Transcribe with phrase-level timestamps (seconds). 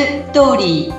[0.00, 0.94] ストーリー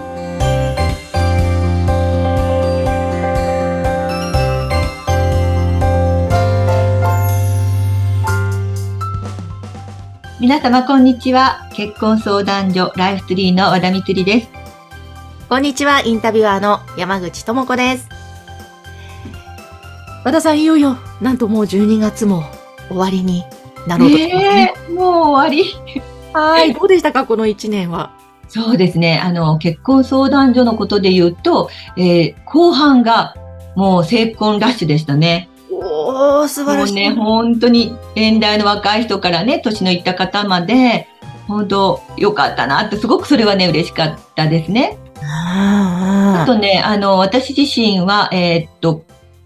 [10.40, 14.50] 皆様こんにちは結婚相談所ライフツリーの和田光です
[15.50, 18.08] こんにちはインタビュアーの山口智子です
[20.24, 22.44] 和田さんいよいよなんともう12月も
[22.88, 23.46] 終わりに
[23.88, 25.64] なろうとしますね、えー、もう終わり
[26.34, 28.21] はいどうでしたかこの1年は
[28.54, 29.18] そうですね。
[29.18, 33.34] あの、結婚相談所のことで言うと、えー、後半が
[33.78, 35.48] もう成婚ラッシュでしたね。
[35.72, 36.94] おー、素晴らしい。
[36.94, 41.08] もうね、本当に現代の若い人からね、年のいった方まで、
[41.48, 44.98] 本当良かったなって、すごくそれはね、嬉しかったですね。
[45.24, 49.06] あとね、あの、私自身は、えー、っと、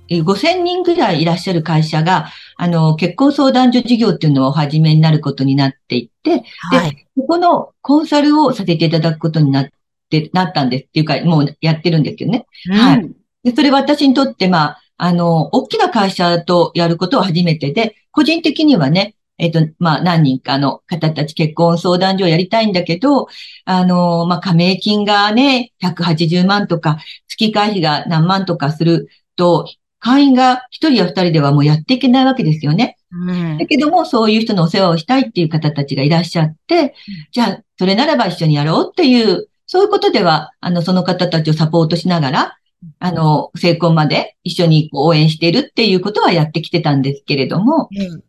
[0.10, 2.28] 5000人ぐらいいらっしゃる会社が、
[2.58, 9.70] あの、結婚相談所事業っていうのをお始めになることになっていて、はい、で、ここのコンサルをさせていただくことになっ
[10.10, 12.46] て、なったんですっていうか、もうやってるんですけどね。
[12.70, 13.12] うん、はい。
[13.44, 23.28] で、それは私にとって、まあ、あの、大きな会社とやることは初めてで、個人的にはね、えっ、と、まあ、何人かの方たち結婚相談所をやりたいんだけど、
[23.66, 26.98] あの、まあ、加盟金がね、180万とか、
[27.28, 29.68] 月会費が何万とかすると、
[30.06, 32.96] 会員が一人や二人ではもうやっていけないわけですよね。
[33.12, 36.94] うん、だけども、そういう人のお世話をしたいっていう方たちがいらっしゃって、
[37.32, 42.58] じゃあ、それならば一緒にやろうっていう、そういうことでは、あの、その方たちをサポートしながら、
[43.00, 48.24] あの、成婚まで一緒に応援しているっていうことはやってきてたんですけれども、うん、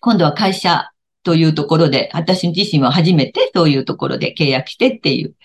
[0.00, 0.90] 今度は会社
[1.22, 5.36] というところで、私自身は初めてそういうところで契約してっていう、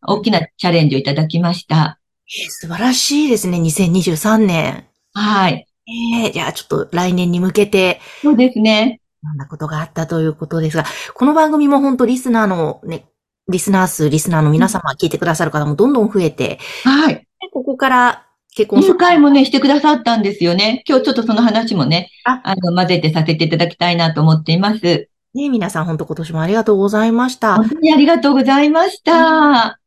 [0.00, 1.98] 大きなチャレンジをいただきました。
[2.26, 4.89] えー、素晴らしいですね、2023年。
[5.14, 5.66] はい。
[5.86, 8.00] ええー、じゃあちょっと来年に向けて。
[8.22, 9.00] そうですね。
[9.22, 13.06] いろんなことがあったということですが、この番組も本当リスナーのね、
[13.48, 17.26] リスナー数、リスナーの皆様、聞いてくださる方もどんどん増えて、はい。
[17.52, 20.84] ここから結婚入会もね、してくださったんですよね。
[20.86, 25.08] 今日ちょっとその話もね、ああの、混ぜてさせていただきたいなと思っています。
[25.34, 27.56] ね皆さん本当今年もありがとうございました。
[27.56, 29.12] 本当にありがとうございました。
[29.12, 29.78] さ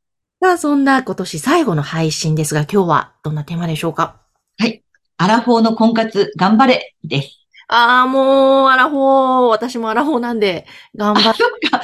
[0.42, 4.22] あ、そんな今年最後の配信ですが、今日はどんなテーマでしょうか？
[4.60, 4.83] はい。
[5.18, 7.44] アラフォーの婚活頑張れです。
[7.68, 10.66] ああ、もう、アラフォー、私もアラフォーなんで、
[10.96, 11.42] 頑張って。
[11.42, 11.82] そっか。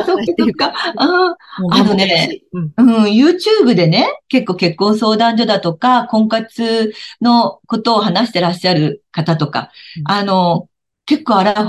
[0.00, 0.72] あ、そっか、そっか。
[0.96, 1.36] あ
[1.70, 10.68] あのね、うん、うん、YouTube でね、結構結婚相談所だとか、婚活のことを話してらっしゃる方とか、うん、あの、
[11.04, 11.68] 結構アラフォー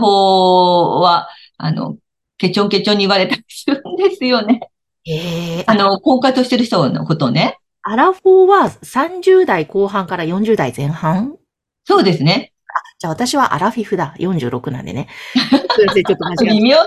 [1.02, 1.28] は、
[1.58, 1.98] あの、
[2.38, 4.62] ケチョンケチョンに言われたりするんですよね。
[5.06, 7.58] ええー、あの、婚活してる人のことね。
[7.92, 11.38] アラフォーは30代後半から40代前半
[11.86, 12.54] そうですね。
[12.68, 14.14] あ、じゃあ私はアラフィフだ。
[14.20, 15.08] 46な んでね。
[15.34, 16.78] ちょっと間違え微妙？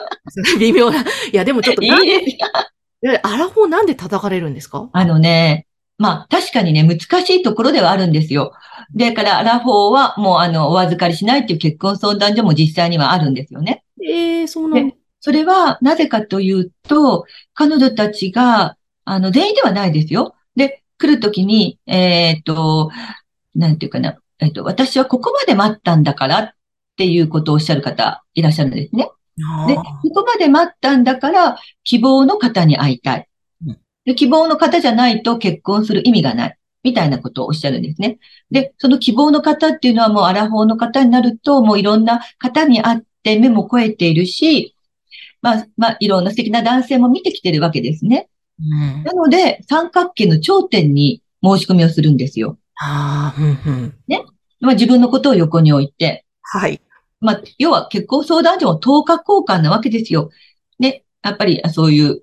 [0.60, 1.00] 微妙な。
[1.00, 1.82] いや、でもちょっと。
[1.82, 1.90] いい
[2.24, 2.70] ですか
[3.24, 4.90] アラフォーなんで叩かれるんですか？
[4.92, 5.66] あのね、
[5.98, 8.52] まあ確かにね、難しいところではあるんですよ。
[8.94, 13.82] だからアラフォーはもうあの、お預かりしないっていう結婚相談所も実際にはあるんですよね。
[14.08, 17.24] ええー、そうなんでそれはなぜかというと、
[17.54, 20.34] 彼女たちが、あの、全員ではないですよ。
[20.56, 22.92] で、来るときに、えっ、と、
[23.56, 26.50] なんていうかな、えっ、と、私はここまで待ったんだからっ
[26.96, 29.10] ていうことをおっしゃる方いらっしゃるんですね。
[29.66, 29.82] で、こ
[30.14, 33.28] こまで待ったんだから、希望の方に会いたい。
[34.04, 36.58] で希望の方じゃないと結婚する意味がない。
[36.84, 38.18] みたいなことをおっしゃるんですね。
[38.50, 44.74] で、その希望の方っていうのはもうアラフォーの方になると、もういろんな方に会って目も超えているし、
[45.40, 48.28] まあ、まあ、いろんな素敵な男性も見てきてるわけですね。
[49.04, 52.58] なので、三角形の頂点に申し込みをするんですよ。
[52.76, 53.94] ああ、うんうん。
[54.06, 54.24] ね。
[54.60, 56.24] まあ自分のことを横に置いて。
[56.42, 56.80] はい。
[57.20, 60.30] まあ、要は結婚相談所も等価交換なわけですよ。
[60.78, 61.04] ね。
[61.22, 62.22] やっぱり、そういう、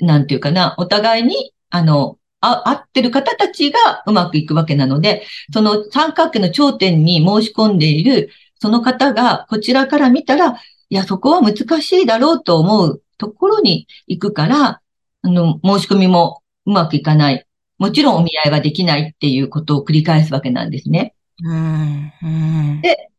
[0.00, 14.80] なんていうかな、お互いに、あの、あ、合ってる方たちがうまくいくわけなので、その三角形の頂点に申し込んでいる、その方がこちらから見たら、いや、そこは難しいだろうと思うところに行くから、
[15.22, 17.46] あの、申し込みもうまくいかない。
[17.78, 21.14] もちろんお見合いはできないっていうことを繰り返すわけなんですね。
[21.42, 23.10] うんうん、で、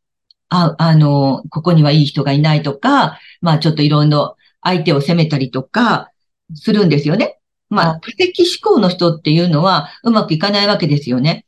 [0.49, 6.11] あ、あの、ここにはいい人がいないとか、まあちょっといろいろ相手を責めたりとか
[6.53, 7.39] するんですよね。
[7.69, 11.45] まあ、化石思考の人っていうのはうまくいかないわけですよね。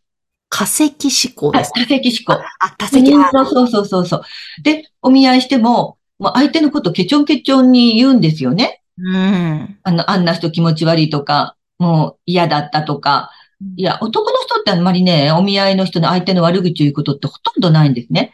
[0.47, 1.85] 化石思考ですか？
[1.85, 2.43] 化石思考。
[2.59, 3.11] あ、化石
[3.51, 4.23] そうそうそうそう。
[4.63, 8.82] で、お見合いしても、もう相手のことケチョンケチョンに言うんですよね。
[8.97, 9.79] うん。
[9.83, 13.31] あの、あんな人気持ち悪いとか、もう嫌だったとか。
[13.75, 18.31] いや、男の人ってあんまりね、お見合いの人の相手の悪口を言うことってほとんどないんですね。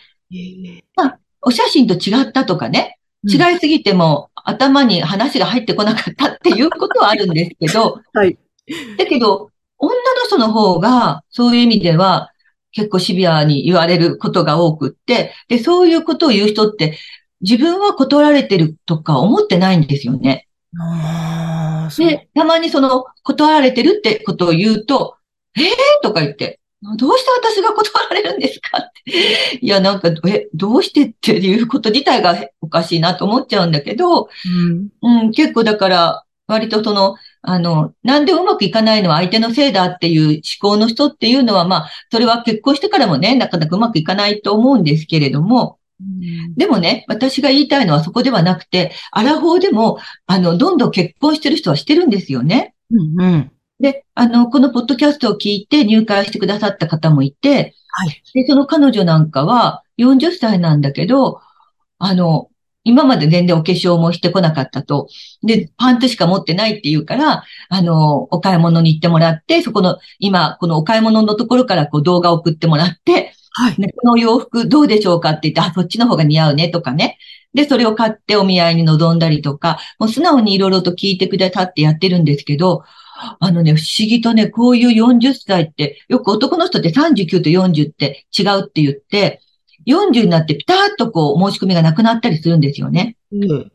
[0.96, 8.38] まあ、お写真と違ったとかね、違いすぎても、頭に話が入ってこなかったっていうことはあるんですけど、 はい。
[8.98, 12.32] だけど、女の人の方が、そういう意味では、
[12.72, 16.98] 結構シビアに言われることが多くって、で、そういうことを言う人って、
[17.42, 20.48] 自分は断られてるとか思ってないんですよね。
[21.98, 25.16] で、たまにその、断られてるってことを言うと、
[25.58, 25.74] ええー、
[26.04, 26.60] とか言って、
[26.98, 29.60] どうして私が断られるんですかって。
[29.62, 34.30] いや、なんか、え、どうしてっていうこと自体がおかしいなと思っちゃうんだけど、
[35.02, 45.79] うん、うん、結構だから、割とその、あの、なんでうまくいかないのは相手のせいだっていう思考の人っていうのは、まあ、それは結婚してからもね、なかなかうまくいかないと思うんですけれども、
[46.56, 52.74] でもね、私が言いたいのはそこではなくて、アラフォーでも、あの、どんどん結婚してる人はしてるんですよね。
[52.92, 58.22] うんうん、で、あの、このポッドキャストを聞いて入会してくださった方もいて、はい。
[58.34, 61.42] で、その彼女なんかは40歳なんだけど、
[61.98, 62.50] あの、
[62.84, 65.08] 今まで全然お化粧もしてこなかったと。
[65.44, 73.76] で、パンツしか持ってないって言うから、あの、お買い物に行ってもらって、そこの、今、このお買い物のところからこう動画を送ってもらって、はい。
[73.78, 77.18] ね、この洋服どうでしょうかって言って、あ、そっちの方が似合うねとかね。
[77.54, 82.86] で、それを買ってお見合いに臨んだりとか、もう素直にいろいろと聞いてくださってやってるんですけど、
[83.42, 89.42] あのね、不思議とね、こういう40歳って、よく男の人って39と40って違うって言って、
[89.86, 93.18] 40になってピタッとこう申し込みがなくなったりするんですよね。
[93.34, 93.72] うん。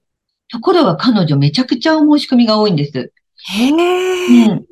[0.49, 3.13] ところが彼女めちゃくちゃお申し込みが多いんです。
[3.49, 4.47] へえ。
[4.47, 4.65] うん。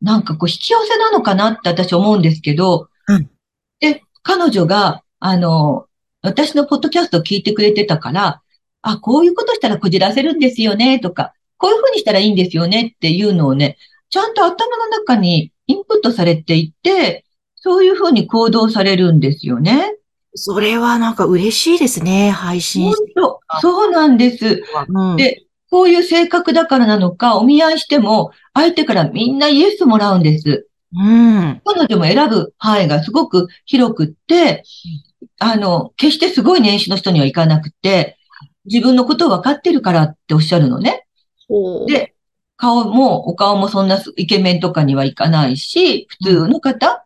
[0.00, 2.88] なんかこう引き寄せなのかなって私思うんですけど、
[4.26, 5.86] 彼女が、あの、
[6.20, 8.42] 私のポッドキャストを聞いてくれてたから、
[8.82, 13.78] あ、こういうことしたらこじらせるんですよね、とか、こういうふうにしたらいいんですよねっていうのをね、
[14.10, 17.24] ちゃんと頭の中にインプットされていて、
[17.54, 19.94] そういうふうに行動されるんですよね。
[20.34, 25.16] それはなんか嬉しいですね、配信本当、そうなんです、うん。
[25.16, 30.66] で、こういう性格だからなのか、お見合いしても、相手からみんなイエスもらうんです。
[30.94, 31.60] うん。
[31.64, 34.62] 彼女も選ぶ範囲がすごく広くって、
[35.38, 38.18] あの、決してすごい年収の人にはいかなくて、
[38.64, 41.06] 自分のことを分かってるからっておっしゃるのね。
[41.86, 42.14] で、
[42.56, 47.04] 顔も、お顔もそんなイケメンとかにはいかないし、普通の方、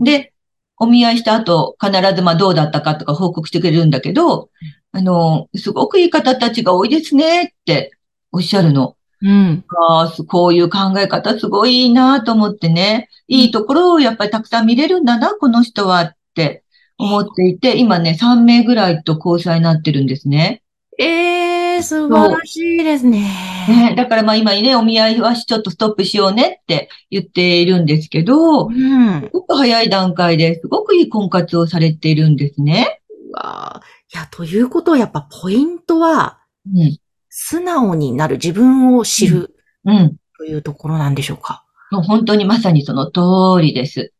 [0.00, 0.32] で、
[0.78, 4.50] お見合いした後、必ずまあどうだったかとか報告してくれるんだけど、
[4.92, 7.92] あの、すごくいい方たちが多いですねって
[8.32, 8.96] おっしゃるの。
[9.22, 9.64] うん。
[9.88, 16.64] あこういう考え方すごいいいなと思ってね、いいところをやっぱりたくさん見れるんだな、この人はって
[16.98, 20.62] 思っていて、今ね、3名ぐらいと交際になってるんですね。
[20.98, 23.50] ええー、素晴らしいですね。
[23.68, 33.00] ね、だからまあ今ね、お見合いはちょっとストップしようねって言っているんですけど、うん、すごく早い段階ですごくいい婚活をされているんですね。
[33.30, 33.82] うわ
[34.12, 36.98] いや、ということはやっぱポイントは、うん、
[37.42, 39.54] 素直になる、自分を知る、
[39.86, 41.64] うん、うん、というところなんでしょうか？
[41.90, 44.12] もう本当にまさにその通りです。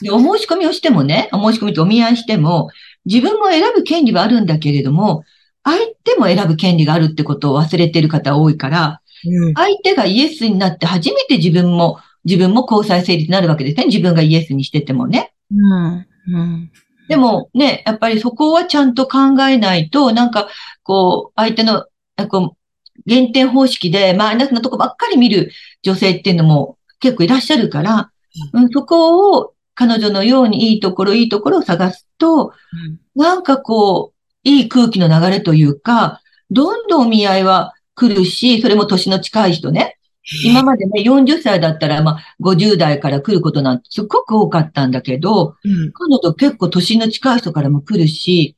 [0.00, 2.70] で、お申し込みをしてもね、お申し込みとお見合いしても、
[3.04, 5.24] 自分も選ぶ権利はあるんだけれども、
[5.64, 13.86] 相手も選ぶ権利があるってことを忘れてる方多いから、うん、相手がイエスになって初めて自分も、自分も交際成立になるわけですね。
[13.86, 15.32] 自分がイエスにしててもね。
[15.50, 16.70] うんうん、
[17.08, 20.48] でもね、やっぱりそこはちゃんと考えないと、なんか、
[20.82, 21.86] こう、相手の、
[22.26, 28.10] こう、減点方式でマイナスなとこばっかり見る女性っていうのも結構いらっしゃるから、
[28.52, 36.20] うん、そこを彼女のようにいいところ、いいところを探すと、うん、なんかこう、いい空気の流れというか、
[36.50, 39.98] どんどんお見合いは来るし、それも年の近い人ね。
[40.44, 48.56] 今までね、40歳だったら、まあ、50代から来ることなんてすっごく多かったんだけど、うん、彼女結構年の近い人からも来るし、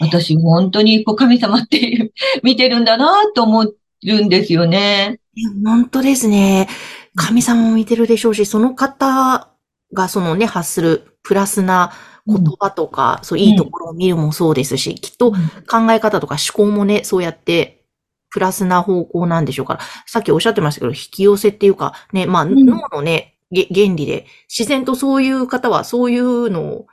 [0.00, 3.72] 私本当にこう神様っていう、 見てるんだなと思
[4.04, 5.20] るんですよね。
[5.64, 6.68] 本当ですね。
[7.16, 9.48] 神様も見てるでしょうし、その方
[9.92, 11.92] がそのね、発するプラスな
[12.26, 17.82] 言葉とか、そう、いいところを見るもそうですし、きっと考え方とか思考もね、そうやって、
[18.30, 26.86] プラスな方向なんでしょうから、さっきおっしゃってましたけど、引き寄せっていうか、ね、まあ、脳のね、原理で、自然とそういう方は、そういうのを、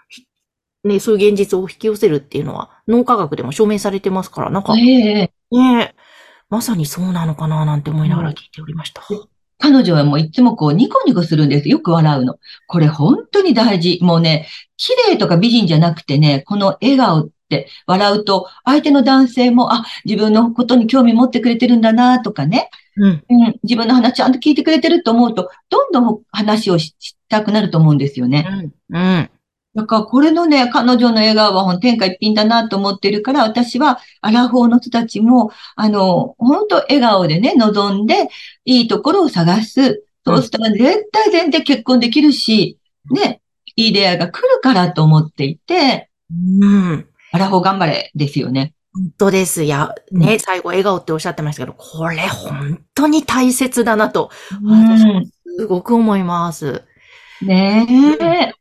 [0.83, 5.31] ね、そういう現実を引き寄せるっていうのは、脳科学でも証明されてますから、なんか、ね
[6.49, 9.03] まさにそうなのかななんて思いながら聞いておりました。
[9.57, 11.69] 彼女はもういつもこうニコニコするんです。
[11.69, 12.37] よく笑うの。
[12.67, 13.99] これ本当に大事。
[14.01, 26.95] もうね、綺麗とか美人じゃなくてね、この笑顔って笑うと、相手の男性も、あ、自分のことに興味持ってくれてるんだなとかね、うん、うん、自分の話ちゃんと聞いてくれてると思うと、どんどん話をし
[27.29, 28.73] たくなると思うんですよね。
[28.89, 29.29] うん、うん
[29.73, 38.27] だからこれのね、彼女の笑顔は天下一品だなと思ってるから、私はアラフォーの人たちも、あの、本当笑顔でね、望んで、
[38.65, 40.03] いいところを探す。
[40.25, 42.77] そうしたら絶対全然結婚できるし、
[43.11, 43.41] ね、
[43.75, 46.09] いい出会いが来るからと思っていて、
[46.59, 47.07] うん。
[47.31, 48.73] アラフォー頑張れですよね。
[48.93, 49.63] 本当です。
[49.63, 54.29] いや、ね、最後笑顔っておっしゃってましたけど、これ本当に大切だなと、
[54.63, 56.83] 私すごく思います。
[57.41, 57.87] ね
[58.19, 58.60] え。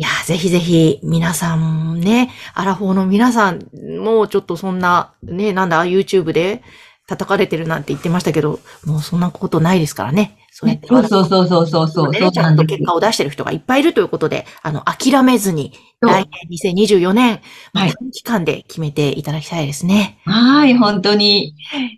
[0.00, 3.58] いや、ぜひぜひ、皆さんね、アラフォーの皆さん、
[4.00, 6.62] もうちょっとそんな、ね、なんだ、YouTube で
[7.08, 10.36] 叩かれてるなんて言ってましたけど、もうそんなことないですからね。
[10.52, 10.88] そうやって。
[10.88, 12.30] そうそうそうそうそうそう、ね。
[12.30, 15.72] ちゃんと結果を出してる人がいっぱいいるということで、あの、諦めずに、
[16.02, 17.40] 来年2024年、
[17.72, 17.92] はい。
[17.92, 20.18] 短期間で決めていただきたいですね。
[20.26, 21.54] はい、本当に。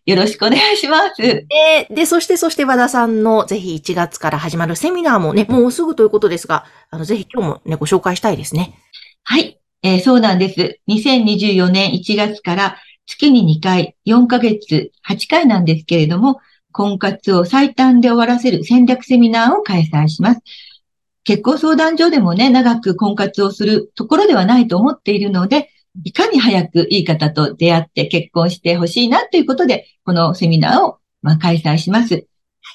[0.06, 1.20] よろしくお願いします。
[1.20, 1.46] で、
[1.90, 8.74] で、そして、そして和田さんのぜひ1月から始まるセミナーもね、もうすぐということですが、あの、ぜひ今日もね、ご紹介したいですね。
[9.24, 9.58] はい。
[9.82, 10.78] えー、そうなんです。
[10.88, 12.76] 2024年1月から
[13.06, 16.40] 月に2回、4ヶ月、8回なんですけれども、
[16.72, 20.40] 婚活を最短で終わらせる戦略セミナーを開催します。
[21.24, 25.70] 結婚相談所でもね、長く婚活をするところではないと思っているので、
[26.04, 32.26] いかに早くいい方と出会って結婚してほしいなということで、このセミナーをま開催します。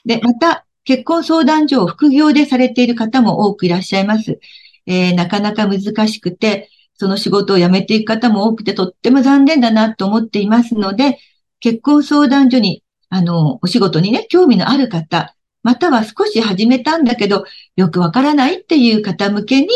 [0.05, 4.39] で、また、結婚相談所を副業でされている方も多くいらっしゃいます。
[4.85, 11.19] えー、なかなか難しくて、その仕事を辞めていく方も多くてとっても残念だなと思っていますので、
[11.59, 19.67] 結婚相談所にあの、お仕事にね、興味のある方、または少し始めたんだけど、よくわからないっていう方向けに、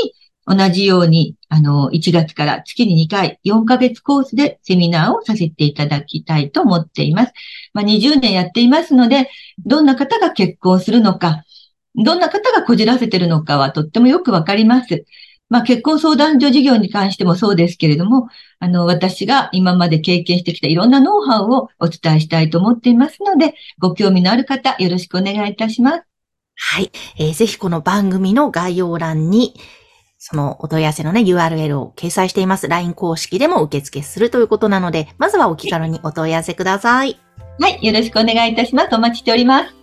[0.46, 7.34] 同じように、あの、1月から月に2回、4ヶ月コースでセミナーをさせていただきたいと思っています。
[7.74, 9.30] まあ、20年やっていますので、
[9.66, 11.44] どんな方が結婚するのか、
[11.96, 15.06] どんな方がこじらせてるのかはとってもよくわかります。
[15.50, 18.28] まあ、結婚相談所事業に関してもそうですけれども、
[18.60, 26.04] あの、私が今まで経験してきたいろんなノウハウをお伝えしたいと思っていますので、ご興味のある方、よろしくお願いいたします。
[26.56, 26.92] はい。
[27.18, 29.56] えー、ぜひこの番組の概要欄に、
[30.20, 32.68] そのお問い合わせのね、URL を掲載しています。
[32.68, 37.18] LINE 公式でも受付するということなので、まずはお気軽にお問い合わせください。
[37.60, 37.86] はい。
[37.86, 38.96] よろしくお願いいたします。
[38.96, 39.79] お待ちしております。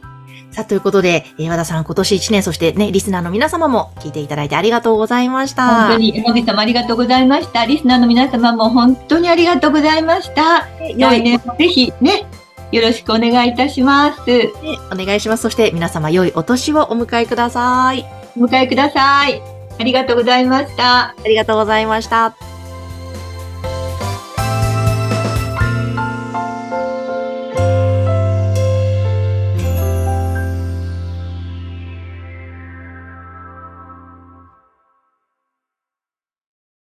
[0.57, 5.89] さあ、ということで、えー、和田さん、今年1年、そしてね、リスナーの皆様も聞いていただいてありがとうございました。
[5.89, 7.67] 本当に、山口様ありがとうございました。
[7.67, 10.67] リスナーの皆様も本当にありがとうございました。
[10.97, 12.25] 来年ぜひね、
[12.73, 14.25] よろしくお願いいたします。
[14.27, 14.51] ね、
[14.91, 15.43] お願いします。
[15.43, 18.07] そして皆様良いお年をお迎えください。
[18.35, 19.43] お迎えください。
[19.79, 21.09] ありがとうございました。
[21.09, 22.56] ありがとうございました。